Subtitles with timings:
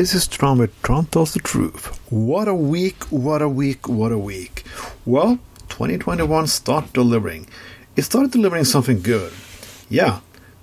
[0.00, 2.00] This is Tron with Tron Tells the Truth.
[2.10, 4.64] What a week, what a week, what a week.
[5.04, 5.38] Well,
[5.68, 7.46] 2021 started delivering.
[7.96, 9.30] It started delivering something good.
[9.90, 10.20] Yeah,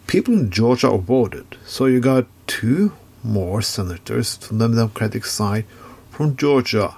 [0.08, 5.66] people in Georgia voted, so you got two more senators from the Democratic side
[6.10, 6.98] from Georgia.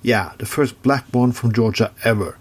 [0.00, 2.38] Yeah, the first black one from Georgia ever.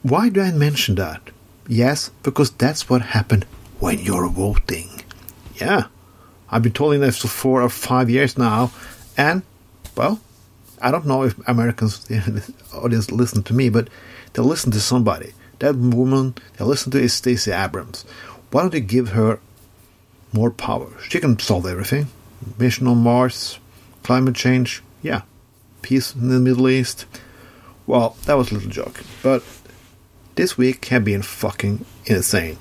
[0.00, 1.20] Why do I mention that?
[1.68, 3.44] Yes, because that's what happened
[3.80, 5.02] when you're voting.
[5.56, 5.88] Yeah,
[6.50, 8.70] I've been telling this for four or five years now,
[9.16, 9.42] and,
[9.96, 10.20] well,
[10.80, 12.06] I don't know if Americans,
[12.74, 13.88] audience, listen to me, but
[14.32, 15.32] they'll listen to somebody.
[15.58, 18.04] That woman, they'll listen to is Stacey Abrams.
[18.50, 19.40] Why don't you give her
[20.32, 20.88] more power?
[21.08, 22.06] She can solve everything.
[22.58, 23.58] Mission on Mars,
[24.02, 25.22] climate change, yeah.
[25.82, 27.06] Peace in the Middle East.
[27.86, 29.02] Well, that was a little joke.
[29.22, 29.42] But
[30.34, 32.58] this week have been fucking insane.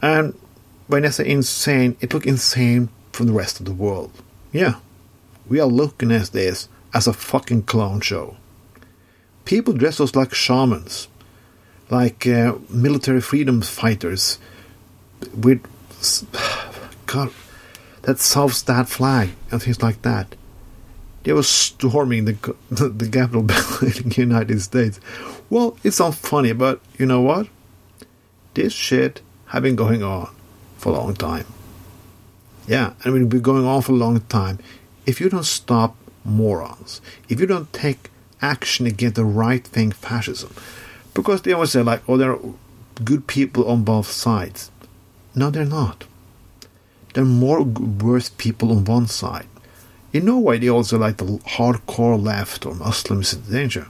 [0.00, 0.38] And
[0.86, 2.88] when I say insane, it looked insane
[3.20, 4.10] from the rest of the world.
[4.50, 4.76] Yeah,
[5.46, 8.38] we are looking at this as a fucking clown show.
[9.44, 11.06] People dress us like shamans,
[11.90, 14.38] like uh, military freedom fighters
[15.36, 15.60] with
[17.04, 17.30] God,
[18.02, 18.56] that South
[18.88, 20.34] flag and things like that.
[21.24, 23.42] They were storming the the, Capitol
[23.82, 24.98] building in the United States.
[25.50, 27.48] Well, it's all funny, but you know what?
[28.54, 30.34] This shit have been going on
[30.78, 31.44] for a long time.
[32.70, 34.60] Yeah, and it will be going on for a long time.
[35.04, 40.54] If you don't stop morons, if you don't take action against the right thing fascism,
[41.12, 42.40] because they always say like, oh, there are
[43.02, 44.70] good people on both sides.
[45.34, 46.04] No, they're not.
[47.14, 49.48] There are more worse people on one side.
[50.12, 53.88] In Norway, they also like the hardcore left or Muslims in danger.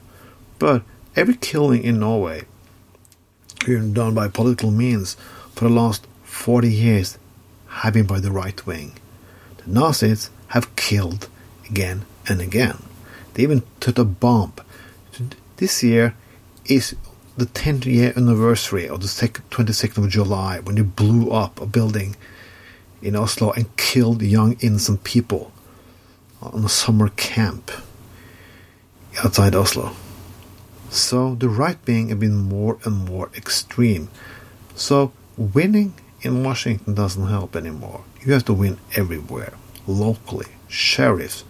[0.59, 0.85] But
[1.15, 2.47] every killing in Norway,
[3.67, 5.19] done by political means
[5.55, 7.19] for the last 40 years,
[7.81, 8.93] have been by the right wing.
[9.59, 11.29] The Nazis have killed
[11.69, 12.83] again and again.
[13.35, 14.53] They even took a bomb.
[15.57, 16.15] This year
[16.67, 16.95] is
[17.37, 22.17] the 10th year anniversary of the 22nd of July when they blew up a building
[23.01, 25.53] in Oslo and killed young innocent people
[26.43, 27.71] on a summer camp
[29.25, 29.93] outside Oslo.
[30.91, 34.11] So the right wing have been more and more extreme.
[34.75, 38.05] So winning in Washington doesn't help anymore.
[38.25, 39.55] You have to win everywhere,
[39.87, 41.45] locally, sheriffs,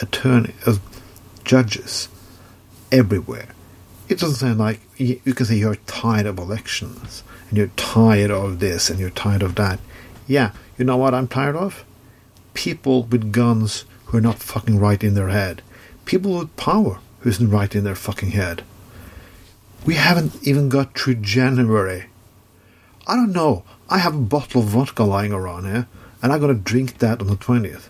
[0.00, 0.76] attorneys, uh,
[1.44, 2.08] judges,
[2.90, 3.48] everywhere.
[4.08, 8.60] It doesn't sound like you can say you're tired of elections and you're tired of
[8.60, 9.80] this and you're tired of that.
[10.26, 11.84] Yeah, you know what I'm tired of?
[12.52, 15.62] People with guns who are not fucking right in their head.
[16.04, 18.62] People with power who isn't right in their fucking head.
[19.86, 22.06] We haven't even got through January.
[23.06, 23.64] I don't know.
[23.90, 25.86] I have a bottle of vodka lying around here,
[26.22, 27.88] and I'm gonna drink that on the 20th.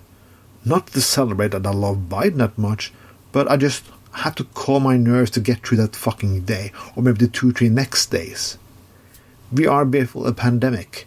[0.64, 2.92] Not to celebrate that I love Biden that much,
[3.30, 7.02] but I just had to calm my nerves to get through that fucking day, or
[7.02, 8.58] maybe the two, three next days.
[9.52, 11.06] We are before a pandemic,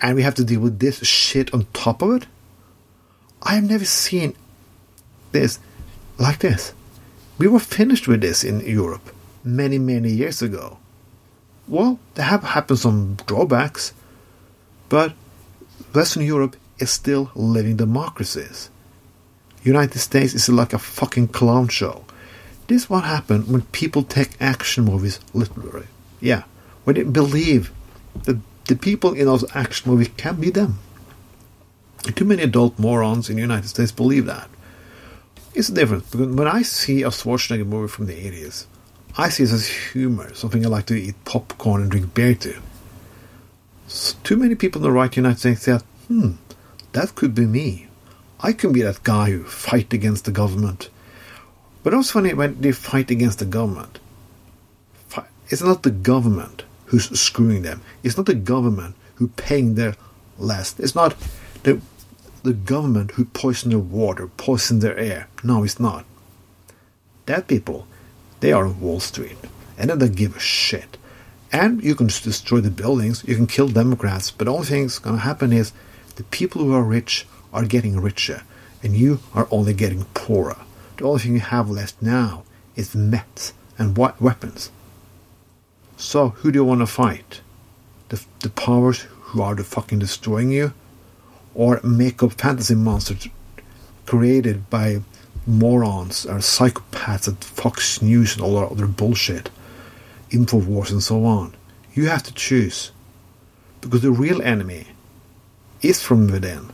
[0.00, 2.26] and we have to deal with this shit on top of it.
[3.42, 4.34] I have never seen
[5.32, 5.58] this
[6.18, 6.72] like this.
[7.38, 10.78] We were finished with this in Europe many, many years ago.
[11.68, 13.92] Well, there have happened some drawbacks,
[14.88, 15.14] but
[15.92, 18.70] Western Europe is still living democracies.
[19.64, 22.04] United States is like a fucking clown show.
[22.68, 25.86] This is what happened when people take action movies literally.
[26.20, 26.44] Yeah,
[26.84, 27.72] when they believe
[28.24, 30.78] that the people in those action movies can be them.
[32.14, 34.48] Too many adult morons in the United States believe that.
[35.54, 38.66] It's different because when I see a Schwarzenegger movie from the 80s,
[39.18, 42.56] I see it as humor, something I like to eat popcorn and drink beer to.
[43.86, 45.78] So too many people in the right United States say,
[46.08, 46.32] hmm,
[46.92, 47.88] that could be me.
[48.40, 50.90] I can be that guy who fight against the government.
[51.82, 53.98] But it's funny when they fight against the government.
[55.48, 57.80] It's not the government who's screwing them.
[58.02, 59.94] It's not the government who paying their
[60.38, 60.80] last.
[60.80, 61.16] It's not
[61.62, 61.80] the
[62.42, 65.28] the government who poison their water, poison their air.
[65.42, 66.04] No, it's not.
[67.26, 67.86] That people
[68.40, 69.36] they are Wall Street,
[69.78, 70.96] and they don't give a shit.
[71.52, 74.98] And you can destroy the buildings, you can kill Democrats, but the only thing that's
[74.98, 75.72] going to happen is
[76.16, 78.42] the people who are rich are getting richer,
[78.82, 80.56] and you are only getting poorer.
[80.96, 82.44] The only thing you have left now
[82.74, 84.70] is meth and weapons.
[85.96, 87.40] So, who do you want to fight?
[88.08, 90.72] The, the powers who are the fucking destroying you?
[91.54, 93.28] Or make up fantasy monsters
[94.04, 95.00] created by
[95.46, 99.50] morons or psychopaths at Fox News and all that other bullshit,
[100.30, 101.54] Infowars and so on.
[101.94, 102.90] You have to choose.
[103.80, 104.88] Because the real enemy
[105.82, 106.70] is from within.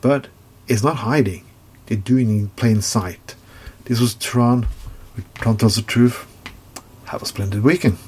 [0.00, 0.28] But
[0.68, 1.44] it's not hiding.
[1.86, 3.34] They're doing it in plain sight.
[3.84, 4.68] This was Tron.
[5.34, 6.26] Tron tells the truth.
[7.06, 7.98] Have a splendid weekend.